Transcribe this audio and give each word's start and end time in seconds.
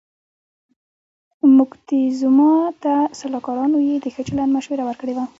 موکتیزوما 1.55 2.53
ته 2.81 2.93
سلاکارانو 3.19 3.77
یې 3.87 3.95
د 3.99 4.05
ښه 4.13 4.21
چلند 4.27 4.49
مشوره 4.55 4.83
ورکړې 4.85 5.13
وه. 5.15 5.23